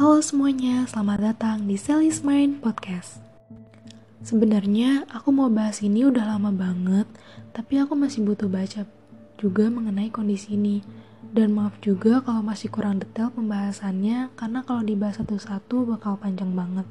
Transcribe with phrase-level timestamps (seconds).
[0.00, 3.20] Halo semuanya, selamat datang di Sally's Mind Podcast.
[4.24, 7.04] Sebenarnya aku mau bahas ini udah lama banget,
[7.52, 8.88] tapi aku masih butuh baca
[9.36, 10.80] juga mengenai kondisi ini.
[11.20, 16.88] Dan maaf juga kalau masih kurang detail pembahasannya, karena kalau dibahas satu-satu bakal panjang banget.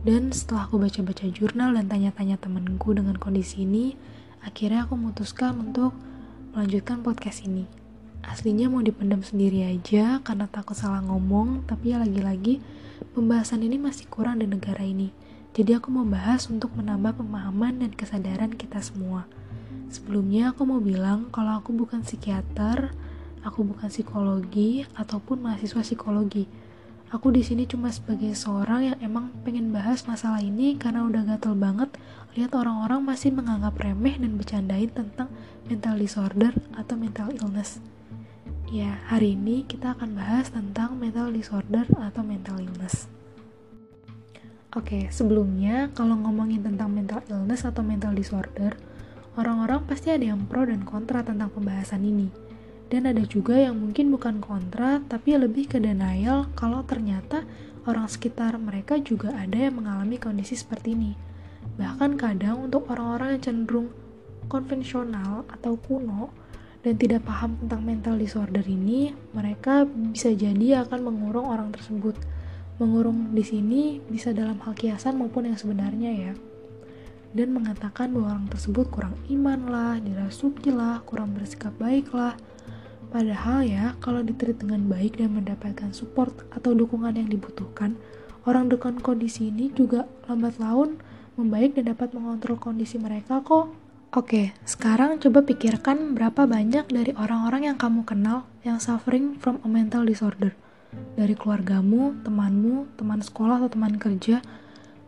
[0.00, 3.92] Dan setelah aku baca-baca jurnal dan tanya-tanya temenku dengan kondisi ini,
[4.40, 5.92] akhirnya aku memutuskan untuk
[6.56, 7.81] melanjutkan podcast ini
[8.22, 12.62] aslinya mau dipendam sendiri aja karena takut salah ngomong tapi ya lagi-lagi
[13.12, 15.10] pembahasan ini masih kurang di negara ini.
[15.52, 19.28] Jadi aku mau bahas untuk menambah pemahaman dan kesadaran kita semua.
[19.92, 22.96] Sebelumnya aku mau bilang kalau aku bukan psikiater
[23.42, 26.46] aku bukan psikologi ataupun mahasiswa psikologi.
[27.12, 31.52] Aku di sini cuma sebagai seorang yang emang pengen bahas masalah ini karena udah gatel
[31.52, 31.92] banget
[32.32, 35.28] lihat orang-orang masih menganggap remeh dan bercandain tentang
[35.68, 37.84] mental disorder atau mental illness.
[38.72, 43.04] Ya, hari ini kita akan bahas tentang mental disorder atau mental illness.
[44.72, 48.72] Oke, sebelumnya kalau ngomongin tentang mental illness atau mental disorder,
[49.36, 52.32] orang-orang pasti ada yang pro dan kontra tentang pembahasan ini.
[52.88, 57.44] Dan ada juga yang mungkin bukan kontra, tapi lebih ke denial kalau ternyata
[57.84, 61.12] orang sekitar mereka juga ada yang mengalami kondisi seperti ini.
[61.76, 63.92] Bahkan kadang untuk orang-orang yang cenderung
[64.48, 66.32] konvensional atau kuno,
[66.82, 72.18] dan tidak paham tentang mental disorder ini, mereka bisa jadi akan mengurung orang tersebut.
[72.82, 76.32] Mengurung di sini bisa dalam hal kiasan maupun yang sebenarnya ya.
[77.32, 82.34] Dan mengatakan bahwa orang tersebut kurang iman lah, dirasuki lah, kurang bersikap baik lah.
[83.14, 87.94] Padahal ya, kalau diterit dengan baik dan mendapatkan support atau dukungan yang dibutuhkan,
[88.42, 90.98] orang dengan kondisi ini juga lambat laun
[91.38, 93.81] membaik dan dapat mengontrol kondisi mereka kok.
[94.12, 99.68] Oke, sekarang coba pikirkan berapa banyak dari orang-orang yang kamu kenal yang suffering from a
[99.72, 100.52] mental disorder.
[101.16, 104.44] Dari keluargamu, temanmu, teman sekolah atau teman kerja,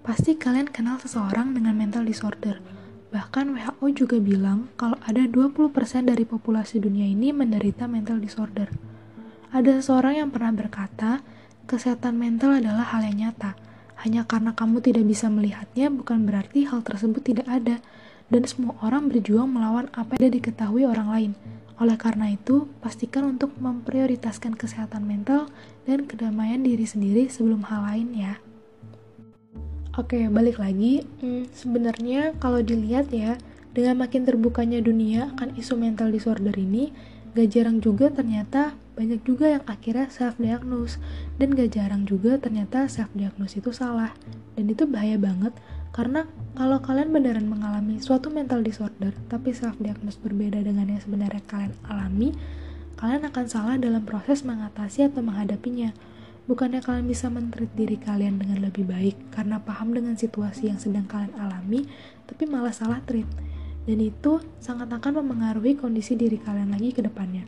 [0.00, 2.64] pasti kalian kenal seseorang dengan mental disorder.
[3.12, 5.68] Bahkan WHO juga bilang kalau ada 20%
[6.08, 8.72] dari populasi dunia ini menderita mental disorder.
[9.52, 11.20] Ada seseorang yang pernah berkata,
[11.68, 13.52] kesehatan mental adalah hal yang nyata.
[14.00, 17.84] Hanya karena kamu tidak bisa melihatnya bukan berarti hal tersebut tidak ada
[18.34, 21.32] dan semua orang berjuang melawan apa yang diketahui orang lain.
[21.78, 25.46] Oleh karena itu, pastikan untuk memprioritaskan kesehatan mental
[25.86, 28.34] dan kedamaian diri sendiri sebelum hal lain ya.
[29.94, 31.06] Oke, balik lagi.
[31.22, 33.38] Hmm, sebenarnya kalau dilihat ya,
[33.70, 36.90] dengan makin terbukanya dunia akan isu mental disorder ini,
[37.38, 41.02] gak jarang juga ternyata banyak juga yang akhirnya self-diagnose
[41.38, 44.14] dan gak jarang juga ternyata self-diagnose itu salah
[44.54, 45.50] dan itu bahaya banget
[45.94, 46.26] karena
[46.58, 52.34] kalau kalian beneran mengalami suatu mental disorder tapi self-diagnose berbeda dengan yang sebenarnya kalian alami
[52.98, 55.94] kalian akan salah dalam proses mengatasi atau menghadapinya
[56.50, 61.06] bukannya kalian bisa mentreat diri kalian dengan lebih baik karena paham dengan situasi yang sedang
[61.06, 61.86] kalian alami
[62.26, 63.30] tapi malah salah treat
[63.84, 67.44] dan itu sangat akan memengaruhi kondisi diri kalian lagi ke depannya.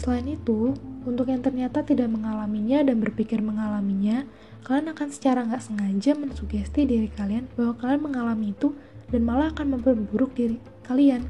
[0.00, 0.72] Selain itu,
[1.08, 4.28] untuk yang ternyata tidak mengalaminya dan berpikir mengalaminya,
[4.68, 8.76] kalian akan secara nggak sengaja mensugesti diri kalian bahwa kalian mengalami itu
[9.08, 11.24] dan malah akan memperburuk diri kalian,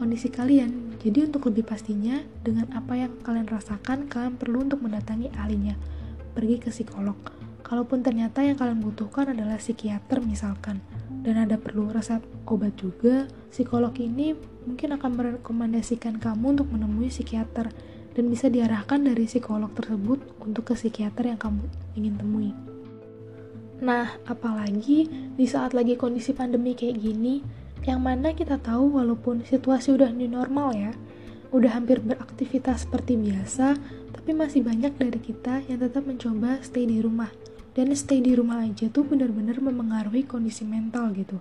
[0.00, 0.96] kondisi kalian.
[1.04, 5.76] Jadi untuk lebih pastinya, dengan apa yang kalian rasakan, kalian perlu untuk mendatangi ahlinya,
[6.32, 7.14] pergi ke psikolog.
[7.60, 10.80] Kalaupun ternyata yang kalian butuhkan adalah psikiater misalkan,
[11.20, 14.32] dan ada perlu resep obat juga, psikolog ini
[14.64, 17.68] mungkin akan merekomendasikan kamu untuk menemui psikiater
[18.16, 21.64] dan bisa diarahkan dari psikolog tersebut untuk ke psikiater yang kamu
[21.96, 22.50] ingin temui.
[23.78, 25.06] Nah, apalagi
[25.38, 27.40] di saat lagi kondisi pandemi kayak gini,
[27.86, 30.90] yang mana kita tahu walaupun situasi udah new normal ya,
[31.54, 33.78] udah hampir beraktivitas seperti biasa,
[34.10, 37.30] tapi masih banyak dari kita yang tetap mencoba stay di rumah
[37.78, 41.38] dan stay di rumah aja tuh benar-benar memengaruhi kondisi mental gitu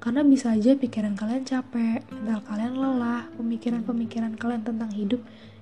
[0.00, 5.20] karena bisa aja pikiran kalian capek, mental kalian lelah, pemikiran-pemikiran kalian tentang hidup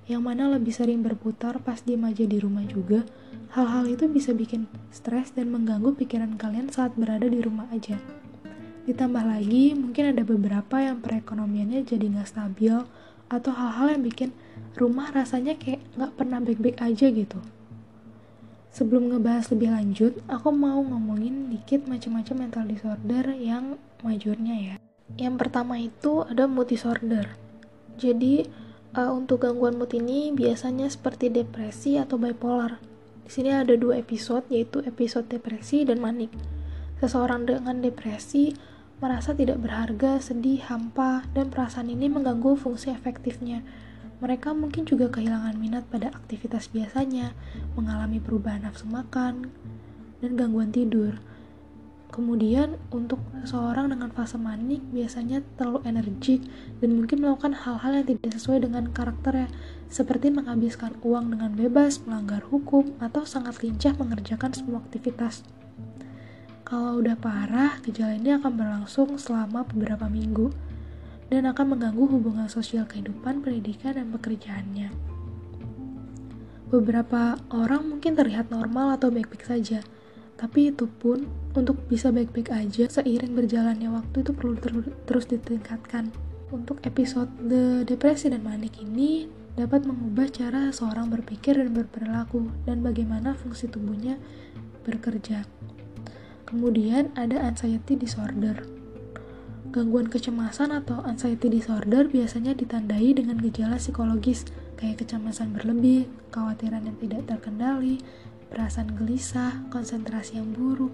[0.09, 3.05] yang mana lebih sering berputar pas diem aja di rumah juga,
[3.53, 8.01] hal-hal itu bisa bikin stres dan mengganggu pikiran kalian saat berada di rumah aja.
[8.89, 12.73] Ditambah lagi, mungkin ada beberapa yang perekonomiannya jadi nggak stabil,
[13.29, 14.29] atau hal-hal yang bikin
[14.73, 17.37] rumah rasanya kayak nggak pernah baik-baik aja gitu.
[18.73, 24.75] Sebelum ngebahas lebih lanjut, aku mau ngomongin dikit macam-macam mental disorder yang majornya ya.
[25.21, 27.29] Yang pertama itu ada mood disorder.
[27.97, 28.45] Jadi
[28.95, 32.81] uh, untuk gangguan mood ini biasanya seperti depresi atau bipolar.
[33.25, 36.33] Di sini ada dua episode yaitu episode depresi dan manik.
[36.97, 38.51] Seseorang dengan depresi
[38.99, 43.63] merasa tidak berharga, sedih, hampa, dan perasaan ini mengganggu fungsi efektifnya.
[44.19, 47.31] Mereka mungkin juga kehilangan minat pada aktivitas biasanya,
[47.79, 49.47] mengalami perubahan nafsu makan,
[50.19, 51.15] dan gangguan tidur.
[52.09, 56.41] Kemudian, untuk seseorang dengan fase manik biasanya terlalu energik
[56.81, 59.45] dan mungkin melakukan hal-hal yang tidak sesuai dengan karakternya,
[59.93, 65.45] seperti menghabiskan uang dengan bebas, melanggar hukum, atau sangat lincah mengerjakan semua aktivitas.
[66.65, 70.49] Kalau udah parah, gejala ini akan berlangsung selama beberapa minggu
[71.29, 74.89] dan akan mengganggu hubungan sosial kehidupan, pendidikan, dan pekerjaannya.
[76.69, 79.81] Beberapa orang mungkin terlihat normal atau baik-baik saja,
[80.39, 84.71] tapi itu pun untuk bisa baik-baik aja seiring berjalannya waktu itu perlu ter
[85.03, 86.15] terus ditingkatkan.
[86.49, 89.27] Untuk episode The depresi dan manik ini
[89.59, 94.15] dapat mengubah cara seorang berpikir dan berperilaku dan bagaimana fungsi tubuhnya
[94.87, 95.43] bekerja.
[96.47, 98.79] Kemudian ada anxiety disorder
[99.69, 104.49] Gangguan kecemasan atau anxiety disorder biasanya ditandai dengan gejala psikologis
[104.81, 108.01] kayak kecemasan berlebih, kekhawatiran yang tidak terkendali,
[108.49, 110.91] perasaan gelisah, konsentrasi yang buruk,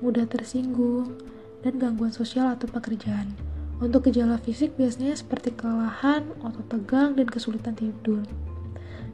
[0.00, 1.16] mudah tersinggung,
[1.60, 3.32] dan gangguan sosial atau pekerjaan.
[3.76, 8.24] Untuk gejala fisik biasanya seperti kelelahan, otot tegang, dan kesulitan tidur.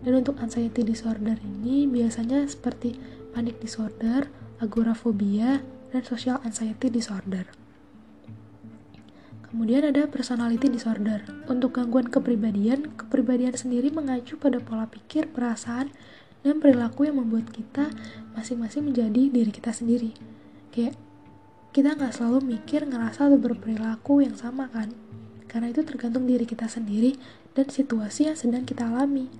[0.03, 2.95] Dan untuk anxiety disorder ini biasanya seperti
[3.35, 4.31] panic disorder,
[4.63, 7.47] agorafobia, dan social anxiety disorder.
[9.53, 11.29] Kemudian ada personality disorder.
[11.45, 15.93] Untuk gangguan kepribadian, kepribadian sendiri mengacu pada pola pikir, perasaan,
[16.43, 17.91] dan perilaku yang membuat kita
[18.35, 20.15] masing-masing menjadi diri kita sendiri.
[20.75, 20.99] Kayak
[21.73, 24.93] kita nggak selalu mikir, ngerasa, atau berperilaku yang sama kan?
[25.49, 27.17] Karena itu tergantung diri kita sendiri
[27.57, 29.33] dan situasi yang sedang kita alami.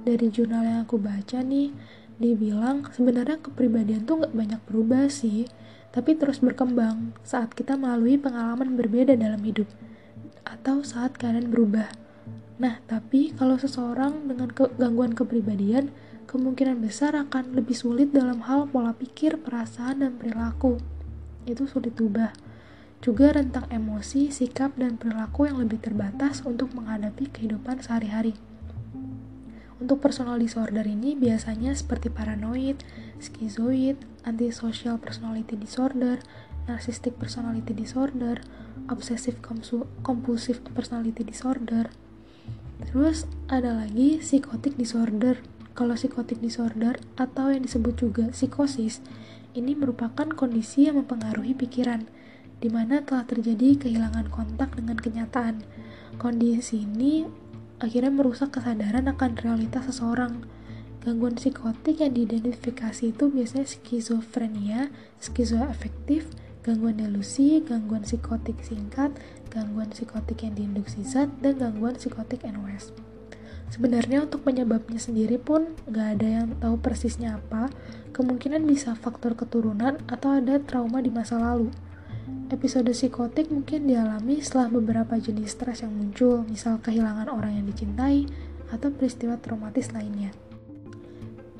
[0.00, 1.74] Dari jurnal yang aku baca nih,
[2.18, 5.44] dibilang sebenarnya kepribadian tuh nggak banyak berubah sih,
[5.92, 9.66] tapi terus berkembang saat kita melalui pengalaman berbeda dalam hidup
[10.44, 11.88] atau saat keadaan berubah.
[12.58, 15.94] Nah, tapi kalau seseorang dengan ke gangguan kepribadian,
[16.28, 20.76] kemungkinan besar akan lebih sulit dalam hal pola pikir, perasaan, dan perilaku.
[21.48, 22.36] Itu sulit ubah.
[23.00, 28.36] Juga rentang emosi, sikap, dan perilaku yang lebih terbatas untuk menghadapi kehidupan sehari-hari.
[29.78, 32.82] Untuk personal disorder ini biasanya seperti paranoid,
[33.22, 33.96] skizoid,
[34.26, 36.18] antisocial personality disorder,
[36.66, 38.42] narcissistic personality disorder,
[38.90, 39.38] obsessive
[40.02, 41.88] compulsive personality disorder.
[42.90, 45.38] Terus ada lagi psychotic disorder.
[45.78, 48.98] Kalau psychotic disorder atau yang disebut juga psikosis,
[49.54, 52.02] ini merupakan kondisi yang mempengaruhi pikiran,
[52.58, 55.62] di mana telah terjadi kehilangan kontak dengan kenyataan.
[56.18, 57.30] Kondisi ini
[57.78, 60.42] akhirnya merusak kesadaran akan realitas seseorang.
[60.98, 64.90] Gangguan psikotik yang diidentifikasi itu biasanya skizofrenia,
[65.22, 66.26] skizoafektif,
[66.66, 69.14] gangguan delusi, gangguan psikotik singkat,
[69.54, 72.90] gangguan psikotik yang diinduksi zat, dan gangguan psikotik NOS.
[73.68, 77.68] Sebenarnya untuk penyebabnya sendiri pun nggak ada yang tahu persisnya apa,
[78.16, 81.68] kemungkinan bisa faktor keturunan atau ada trauma di masa lalu.
[82.48, 88.24] Episode psikotik mungkin dialami setelah beberapa jenis stres yang muncul, misal kehilangan orang yang dicintai,
[88.72, 90.32] atau peristiwa traumatis lainnya.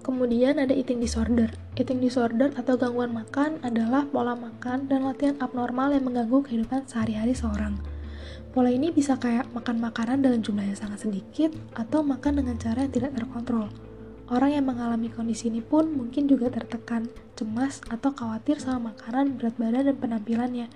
[0.00, 1.52] Kemudian ada eating disorder.
[1.76, 7.36] Eating disorder atau gangguan makan adalah pola makan dan latihan abnormal yang mengganggu kehidupan sehari-hari
[7.36, 7.76] seorang.
[8.48, 12.88] Pola ini bisa kayak makan makanan dalam jumlah yang sangat sedikit atau makan dengan cara
[12.88, 13.68] yang tidak terkontrol.
[14.28, 19.56] Orang yang mengalami kondisi ini pun mungkin juga tertekan, cemas, atau khawatir sama makanan, berat
[19.56, 20.66] badan, dan penampilannya.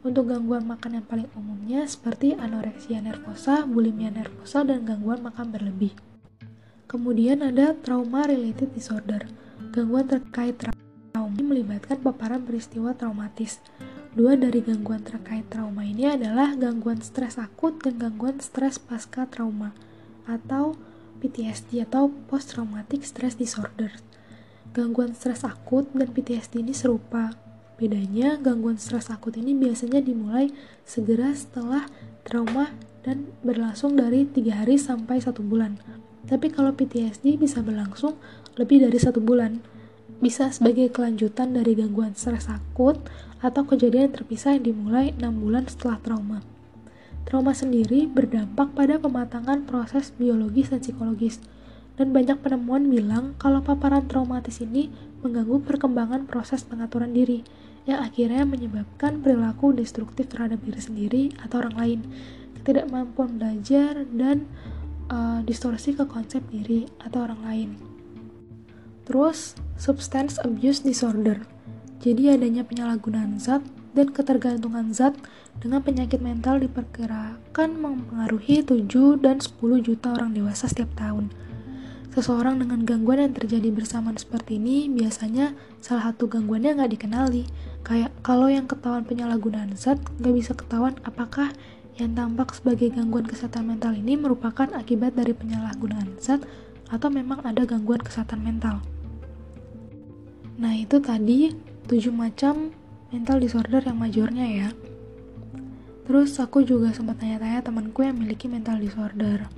[0.00, 5.92] Untuk gangguan makan yang paling umumnya seperti anoreksia nervosa, bulimia nervosa, dan gangguan makan berlebih.
[6.88, 9.28] Kemudian ada trauma related disorder.
[9.72, 10.80] Gangguan terkait trauma
[11.36, 13.60] ini melibatkan paparan peristiwa traumatis.
[14.10, 19.70] Dua dari gangguan terkait trauma ini adalah gangguan stres akut dan gangguan stres pasca trauma
[20.26, 20.74] atau
[21.22, 23.94] PTSD atau Post Traumatic Stress Disorder.
[24.74, 27.38] Gangguan stres akut dan PTSD ini serupa.
[27.78, 30.50] Bedanya, gangguan stres akut ini biasanya dimulai
[30.82, 31.86] segera setelah
[32.26, 32.74] trauma
[33.06, 35.78] dan berlangsung dari tiga hari sampai satu bulan.
[36.26, 38.18] Tapi kalau PTSD bisa berlangsung
[38.58, 39.62] lebih dari satu bulan.
[40.20, 43.00] Bisa sebagai kelanjutan dari gangguan stres akut
[43.40, 46.44] atau kejadian terpisah yang dimulai 6 bulan setelah trauma.
[47.24, 51.40] Trauma sendiri berdampak pada pematangan proses biologis dan psikologis,
[51.96, 54.92] dan banyak penemuan bilang kalau paparan traumatis ini
[55.24, 57.44] mengganggu perkembangan proses pengaturan diri,
[57.88, 62.00] yang akhirnya menyebabkan perilaku destruktif terhadap diri sendiri atau orang lain,
[62.60, 64.44] ketidakmampuan belajar, dan
[65.08, 67.89] uh, distorsi ke konsep diri atau orang lain.
[69.10, 71.42] Terus, substance abuse disorder.
[71.98, 73.58] Jadi adanya penyalahgunaan zat
[73.90, 75.18] dan ketergantungan zat
[75.58, 78.86] dengan penyakit mental diperkirakan mempengaruhi 7
[79.18, 81.34] dan 10 juta orang dewasa setiap tahun.
[82.14, 87.50] Seseorang dengan gangguan yang terjadi bersamaan seperti ini biasanya salah satu gangguannya nggak dikenali.
[87.82, 91.50] Kayak kalau yang ketahuan penyalahgunaan zat nggak bisa ketahuan apakah
[91.98, 96.46] yang tampak sebagai gangguan kesehatan mental ini merupakan akibat dari penyalahgunaan zat
[96.94, 98.78] atau memang ada gangguan kesehatan mental.
[100.60, 101.56] Nah itu tadi
[101.88, 102.68] 7 macam
[103.08, 104.68] mental disorder yang majornya ya.
[106.04, 109.48] Terus aku juga sempat tanya-tanya temanku yang memiliki mental disorder.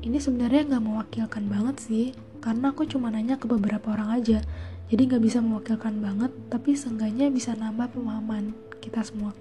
[0.00, 2.06] Ini sebenarnya nggak mewakilkan banget sih
[2.40, 4.40] karena aku cuma nanya ke beberapa orang aja.
[4.88, 9.36] Jadi nggak bisa mewakilkan banget tapi seenggaknya bisa nambah pemahaman kita semua.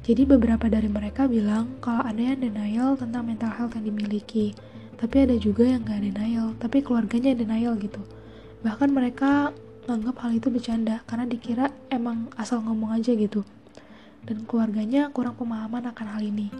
[0.00, 4.56] Jadi beberapa dari mereka bilang kalau ada yang denial tentang mental health yang dimiliki
[4.96, 8.00] tapi ada juga yang nggak denial tapi keluarganya denial gitu.
[8.64, 9.52] Bahkan mereka
[9.90, 13.42] nganggap hal itu bercanda karena dikira emang asal ngomong aja gitu.
[14.22, 16.54] Dan keluarganya kurang pemahaman akan hal ini.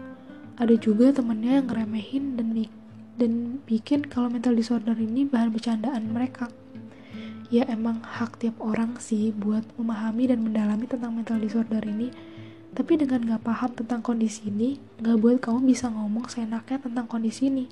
[0.58, 2.50] Ada juga temennya yang ngeremehin dan
[3.20, 3.32] dan
[3.68, 6.50] bikin kalau mental disorder ini bahan bercandaan mereka.
[7.54, 12.10] Ya emang hak tiap orang sih buat memahami dan mendalami tentang mental disorder ini.
[12.70, 17.50] Tapi dengan gak paham tentang kondisi ini gak buat kamu bisa ngomong seenaknya tentang kondisi
[17.50, 17.66] ini.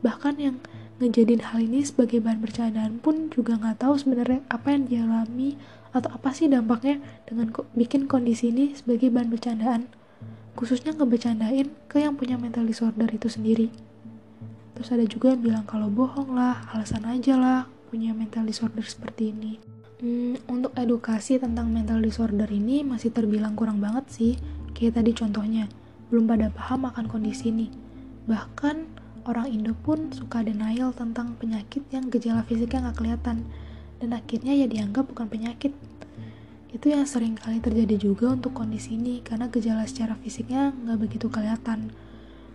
[0.00, 0.56] Bahkan yang
[1.00, 5.56] ngejadiin hal ini sebagai bahan bercandaan pun juga nggak tahu sebenarnya apa yang dialami
[5.96, 9.88] atau apa sih dampaknya dengan ko bikin kondisi ini sebagai bahan bercandaan.
[10.54, 13.72] Khususnya ngebecandain ke yang punya mental disorder itu sendiri.
[14.76, 19.32] Terus ada juga yang bilang kalau bohong lah alasan aja lah punya mental disorder seperti
[19.32, 19.52] ini.
[20.00, 24.32] Hmm, untuk edukasi tentang mental disorder ini masih terbilang kurang banget sih.
[24.76, 25.64] Kayak tadi contohnya
[26.12, 27.72] belum pada paham akan kondisi ini.
[28.28, 33.48] Bahkan orang Indo pun suka denial tentang penyakit yang gejala fisiknya nggak kelihatan
[34.00, 35.72] dan akhirnya ya dianggap bukan penyakit
[36.70, 41.26] itu yang sering kali terjadi juga untuk kondisi ini karena gejala secara fisiknya nggak begitu
[41.26, 41.90] kelihatan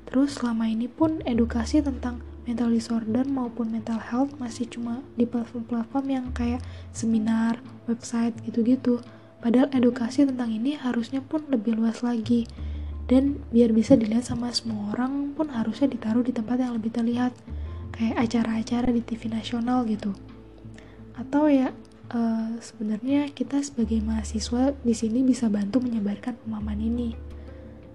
[0.05, 6.05] Terus selama ini pun edukasi tentang mental disorder maupun mental health masih cuma di platform-platform
[6.07, 6.61] yang kayak
[6.93, 7.57] seminar,
[7.89, 9.01] website gitu-gitu.
[9.41, 12.45] Padahal edukasi tentang ini harusnya pun lebih luas lagi.
[13.05, 17.33] Dan biar bisa dilihat sama semua orang pun harusnya ditaruh di tempat yang lebih terlihat.
[17.93, 20.11] Kayak acara-acara di TV nasional gitu.
[21.15, 21.71] Atau ya
[22.11, 27.09] uh, sebenarnya kita sebagai mahasiswa di sini bisa bantu menyebarkan pemahaman ini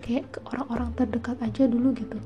[0.01, 2.19] kayak ke orang-orang terdekat aja dulu gitu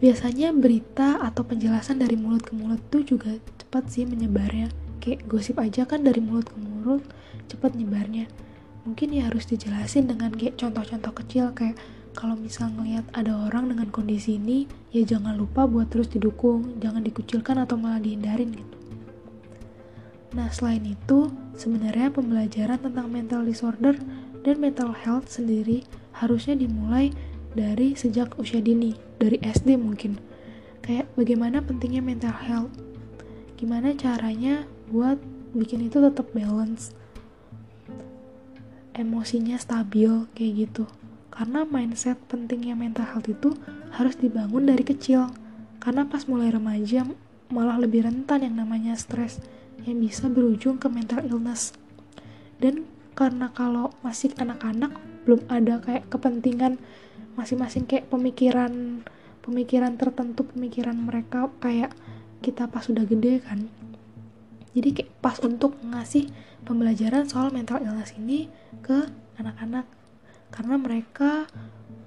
[0.00, 4.72] biasanya berita atau penjelasan dari mulut ke mulut tuh juga cepat sih menyebarnya
[5.04, 7.04] kayak gosip aja kan dari mulut ke mulut
[7.52, 8.30] cepat nyebarnya
[8.88, 11.76] mungkin ya harus dijelasin dengan kayak contoh-contoh kecil kayak
[12.16, 17.02] kalau misal ngeliat ada orang dengan kondisi ini ya jangan lupa buat terus didukung jangan
[17.06, 18.76] dikucilkan atau malah dihindarin gitu
[20.30, 23.98] nah selain itu sebenarnya pembelajaran tentang mental disorder
[24.46, 25.84] dan mental health sendiri
[26.16, 27.12] harusnya dimulai
[27.54, 30.18] dari sejak usia dini, dari SD mungkin.
[30.80, 32.74] Kayak bagaimana pentingnya mental health.
[33.58, 35.20] Gimana caranya buat
[35.52, 36.94] bikin itu tetap balance.
[38.96, 40.84] Emosinya stabil kayak gitu.
[41.30, 43.54] Karena mindset pentingnya mental health itu
[43.94, 45.30] harus dibangun dari kecil.
[45.80, 47.06] Karena pas mulai remaja
[47.50, 49.42] malah lebih rentan yang namanya stres
[49.86, 51.72] yang bisa berujung ke mental illness.
[52.60, 52.84] Dan
[53.16, 54.96] karena kalau masih anak-anak
[55.28, 56.80] belum ada kayak kepentingan
[57.36, 59.04] masing-masing kayak pemikiran
[59.44, 61.92] pemikiran tertentu pemikiran mereka kayak
[62.40, 63.68] kita pas sudah gede kan
[64.72, 66.32] jadi kayak pas untuk ngasih
[66.64, 68.48] pembelajaran soal mental illness ini
[68.80, 69.84] ke anak-anak
[70.50, 71.46] karena mereka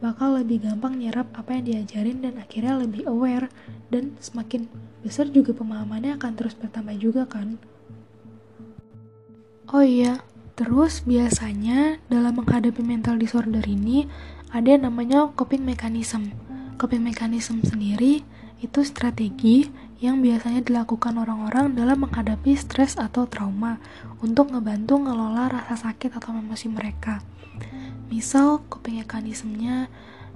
[0.04, 3.48] bakal lebih gampang nyerap apa yang diajarin dan akhirnya lebih aware
[3.88, 4.68] dan semakin
[5.00, 7.56] besar juga pemahamannya akan terus bertambah juga kan
[9.72, 10.20] oh iya
[10.54, 14.06] Terus biasanya dalam menghadapi mental disorder ini
[14.54, 16.30] ada yang namanya coping mechanism.
[16.78, 18.22] Coping mechanism sendiri
[18.62, 19.66] itu strategi
[20.04, 23.80] yang biasanya dilakukan orang-orang dalam menghadapi stres atau trauma
[24.20, 27.24] untuk ngebantu ngelola rasa sakit atau emosi mereka.
[28.12, 29.88] Misal coping mechanismnya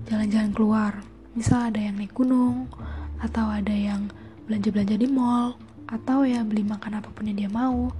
[0.08, 1.04] jalan-jalan keluar.
[1.36, 2.72] Misal ada yang naik gunung
[3.20, 4.08] atau ada yang
[4.48, 5.60] belanja-belanja di mall
[5.92, 7.92] atau ya beli makan apa pun yang dia mau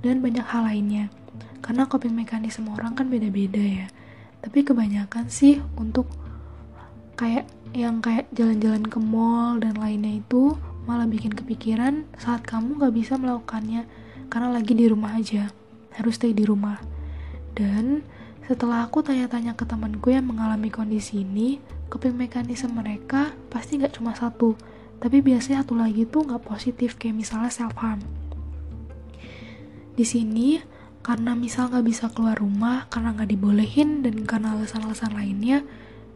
[0.00, 1.12] dan banyak hal lainnya
[1.60, 3.86] karena coping mekanisme orang kan beda-beda ya
[4.40, 6.08] tapi kebanyakan sih untuk
[7.16, 7.44] kayak
[7.76, 10.56] yang kayak jalan-jalan ke mall dan lainnya itu
[10.90, 13.86] malah bikin kepikiran saat kamu gak bisa melakukannya
[14.26, 15.54] karena lagi di rumah aja
[15.94, 16.82] harus stay di rumah.
[17.54, 18.02] Dan
[18.50, 24.10] setelah aku tanya-tanya ke temanku yang mengalami kondisi ini coping mekanisme mereka pasti gak cuma
[24.18, 24.58] satu
[24.98, 28.02] tapi biasanya satu lagi tuh gak positif kayak misalnya self harm
[29.94, 30.58] di sini
[31.00, 35.64] karena misal nggak bisa keluar rumah karena nggak dibolehin dan karena alasan-alasan lainnya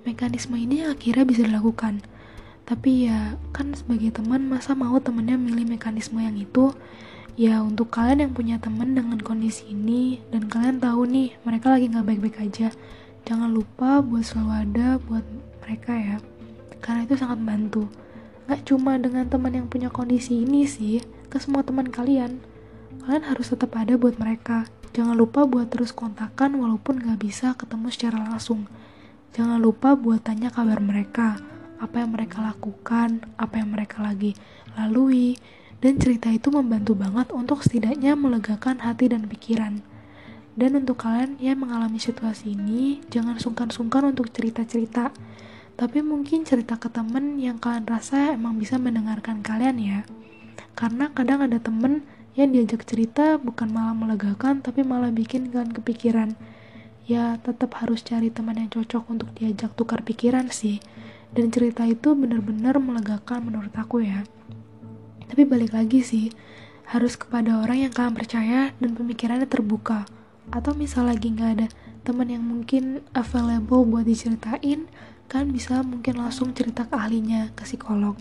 [0.05, 2.05] mekanisme ini akhirnya bisa dilakukan
[2.65, 6.73] tapi ya kan sebagai teman masa mau temennya milih mekanisme yang itu?
[7.37, 11.93] Ya untuk kalian yang punya teman dengan kondisi ini dan kalian tahu nih mereka lagi
[11.93, 12.73] nggak baik-baik aja.
[13.29, 15.25] Jangan lupa buat selalu ada buat
[15.61, 16.17] mereka ya.
[16.81, 17.85] Karena itu sangat membantu.
[18.49, 22.41] Nggak cuma dengan teman yang punya kondisi ini sih ke semua teman kalian.
[23.05, 24.65] Kalian harus tetap ada buat mereka.
[24.97, 28.65] Jangan lupa buat terus kontakan walaupun nggak bisa ketemu secara langsung.
[29.37, 34.37] Jangan lupa buat tanya kabar mereka apa yang mereka lakukan apa yang mereka lagi
[34.79, 35.39] lalui
[35.79, 39.85] dan cerita itu membantu banget untuk setidaknya melegakan hati dan pikiran
[40.55, 45.11] dan untuk kalian yang mengalami situasi ini, jangan sungkan-sungkan untuk cerita-cerita.
[45.75, 50.01] Tapi mungkin cerita ke temen yang kalian rasa emang bisa mendengarkan kalian ya.
[50.79, 52.07] Karena kadang ada temen
[52.39, 56.39] yang diajak cerita bukan malah melegakan, tapi malah bikin kalian kepikiran.
[57.11, 60.79] Ya, tetap harus cari teman yang cocok untuk diajak tukar pikiran sih.
[61.35, 64.23] Dan cerita itu benar-benar melegakan menurut aku ya.
[65.27, 66.31] Tapi balik lagi sih,
[66.87, 70.07] harus kepada orang yang kalian percaya dan pemikirannya terbuka.
[70.55, 71.67] Atau misal lagi nggak ada
[72.07, 74.87] teman yang mungkin available buat diceritain
[75.27, 78.15] kan bisa mungkin langsung cerita ke ahlinya ke psikolog.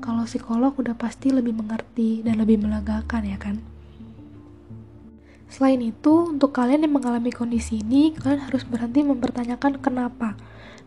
[0.00, 3.60] Kalau psikolog udah pasti lebih mengerti dan lebih melegakan ya kan.
[5.46, 10.34] Selain itu, untuk kalian yang mengalami kondisi ini, kalian harus berhenti mempertanyakan kenapa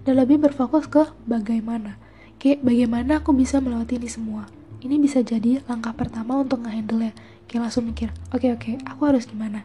[0.10, 2.02] dan lebih berfokus ke bagaimana.
[2.42, 4.50] Kayak bagaimana aku bisa melewati ini semua.
[4.82, 7.14] Ini bisa jadi langkah pertama untuk ngehandle ya.
[7.46, 9.62] Kayak langsung mikir, oke okay, oke, okay, aku harus gimana?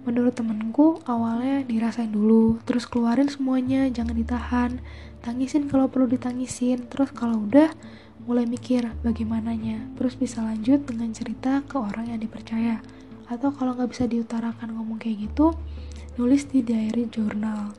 [0.00, 4.70] menurut temenku awalnya dirasain dulu terus keluarin semuanya jangan ditahan
[5.20, 7.68] tangisin kalau perlu ditangisin terus kalau udah
[8.24, 12.80] mulai mikir bagaimananya terus bisa lanjut dengan cerita ke orang yang dipercaya
[13.28, 15.52] atau kalau nggak bisa diutarakan ngomong kayak gitu
[16.16, 17.76] nulis di diary journal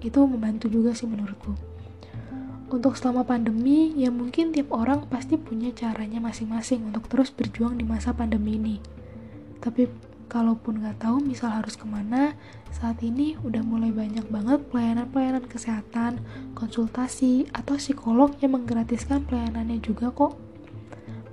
[0.00, 1.54] itu membantu juga sih menurutku
[2.70, 7.84] untuk selama pandemi ya mungkin tiap orang pasti punya caranya masing-masing untuk terus berjuang di
[7.84, 8.76] masa pandemi ini
[9.60, 9.90] tapi
[10.30, 12.38] kalaupun nggak tahu misal harus ke mana,
[12.70, 16.22] saat ini udah mulai banyak banget pelayanan-pelayanan kesehatan,
[16.54, 20.38] konsultasi, atau psikolog yang menggratiskan pelayanannya juga kok.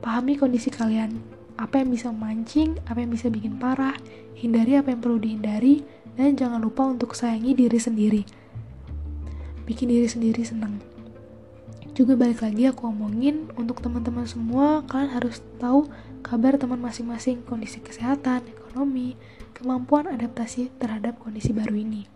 [0.01, 1.13] Pahami kondisi kalian,
[1.61, 3.95] apa yang bisa memancing, apa yang bisa bikin parah,
[4.33, 5.85] hindari apa yang perlu dihindari,
[6.17, 8.21] dan jangan lupa untuk sayangi diri sendiri.
[9.67, 10.79] Bikin diri sendiri senang.
[11.91, 15.91] Juga balik lagi aku omongin, untuk teman-teman semua, kalian harus tahu
[16.23, 19.19] kabar teman masing-masing, kondisi kesehatan, ekonomi,
[19.51, 22.07] kemampuan adaptasi terhadap kondisi baru ini.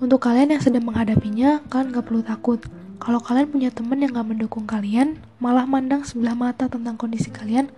[0.00, 2.64] Untuk kalian yang sedang menghadapinya, kalian gak perlu takut.
[2.96, 7.68] Kalau kalian punya teman yang gak mendukung kalian, malah mandang sebelah mata tentang kondisi kalian,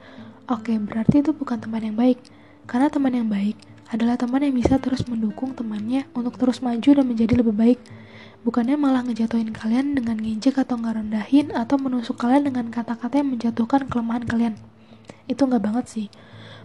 [0.46, 2.22] oke berarti itu bukan teman yang baik.
[2.70, 7.04] Karena teman yang baik adalah teman yang bisa terus mendukung temannya untuk terus maju dan
[7.04, 7.78] menjadi lebih baik.
[8.42, 13.86] Bukannya malah ngejatuhin kalian dengan ngejek atau ngerendahin atau menusuk kalian dengan kata-kata yang menjatuhkan
[13.86, 14.54] kelemahan kalian.
[15.28, 16.06] Itu nggak banget sih.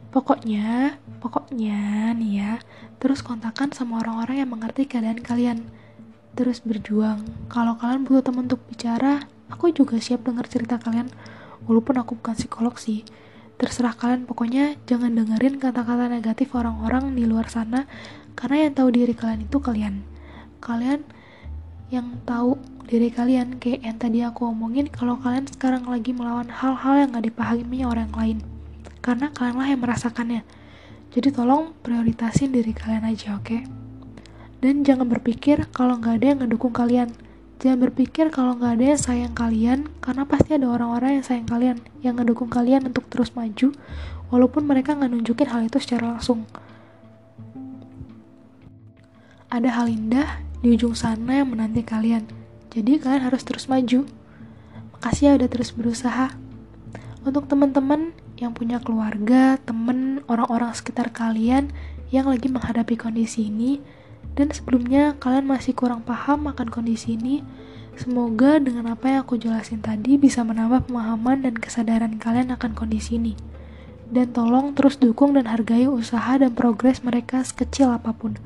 [0.09, 2.51] Pokoknya pokoknya nih ya
[2.97, 5.67] terus kontakkan sama orang-orang yang mengerti keadaan kalian.
[6.33, 7.27] Terus berjuang.
[7.51, 11.11] Kalau kalian butuh teman untuk bicara aku juga siap dengar cerita kalian.
[11.67, 13.03] Walaupun aku bukan psikolog sih
[13.57, 14.29] terserah kalian.
[14.29, 17.89] Pokoknya jangan dengerin kata-kata negatif orang-orang di luar sana.
[18.37, 20.05] Karena yang tahu diri kalian itu kalian.
[20.63, 21.01] Kalian
[21.89, 22.55] yang tahu
[22.87, 27.25] diri kalian kayak yang tadi aku omongin kalau kalian sekarang lagi melawan hal-hal yang gak
[27.27, 28.37] dipahami orang lain.
[29.03, 30.41] Karena kalianlah yang merasakannya.
[31.11, 33.43] Jadi tolong prioritasin diri kalian aja oke?
[33.43, 33.61] Okay?
[34.57, 37.13] dan jangan berpikir kalau nggak ada yang ngedukung kalian
[37.57, 41.77] jangan berpikir kalau nggak ada yang sayang kalian karena pasti ada orang-orang yang sayang kalian
[42.05, 43.73] yang ngedukung kalian untuk terus maju
[44.29, 46.45] walaupun mereka nggak nunjukin hal itu secara langsung
[49.47, 52.27] ada hal indah di ujung sana yang menanti kalian.
[52.73, 54.03] Jadi kalian harus terus maju.
[54.97, 56.35] Makasih ya udah terus berusaha.
[57.23, 61.71] Untuk teman-teman yang punya keluarga, temen, orang-orang sekitar kalian
[62.11, 63.79] yang lagi menghadapi kondisi ini,
[64.37, 67.41] dan sebelumnya kalian masih kurang paham akan kondisi ini,
[67.97, 73.17] semoga dengan apa yang aku jelasin tadi bisa menambah pemahaman dan kesadaran kalian akan kondisi
[73.17, 73.33] ini.
[74.07, 78.37] Dan tolong terus dukung dan hargai usaha dan progres mereka sekecil apa pun.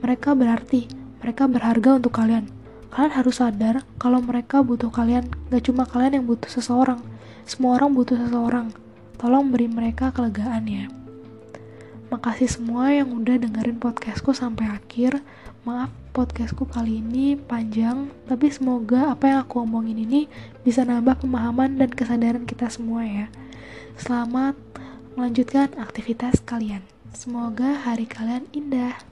[0.00, 0.86] Mereka berarti
[1.18, 2.46] mereka berharga untuk kalian.
[2.94, 7.02] Kalian harus sadar kalau mereka butuh kalian, gak cuma kalian yang butuh seseorang.
[7.42, 8.70] Semua orang butuh seseorang.
[9.18, 10.86] Tolong beri mereka kelegaan ya.
[12.12, 15.24] Makasih semua yang udah dengerin podcastku sampai akhir.
[15.64, 20.28] Maaf podcastku kali ini panjang, tapi semoga apa yang aku omongin ini
[20.60, 23.32] bisa nambah pemahaman dan kesadaran kita semua ya.
[23.96, 24.52] Selamat
[25.16, 26.84] melanjutkan aktivitas kalian.
[27.16, 29.11] Semoga hari kalian indah.